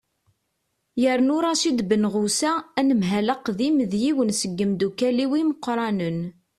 yernu 1.01 1.37
racid 1.45 1.79
benɣusa 1.89 2.51
anemhal 2.79 3.27
aqdim 3.35 3.77
d 3.91 3.93
yiwen 4.03 4.29
seg 4.39 4.51
yimeddukkal-iw 4.59 5.31
imeqqranen 5.41 6.19